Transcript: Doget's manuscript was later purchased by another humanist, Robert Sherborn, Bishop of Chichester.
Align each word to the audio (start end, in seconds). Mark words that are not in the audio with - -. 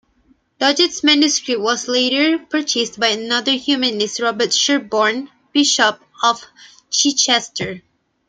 Doget's 0.59 1.03
manuscript 1.03 1.61
was 1.61 1.87
later 1.87 2.39
purchased 2.39 2.99
by 2.99 3.09
another 3.09 3.51
humanist, 3.51 4.19
Robert 4.19 4.51
Sherborn, 4.51 5.29
Bishop 5.53 6.03
of 6.23 6.43
Chichester. 6.89 7.83